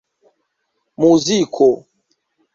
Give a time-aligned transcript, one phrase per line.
[0.99, 1.69] muziko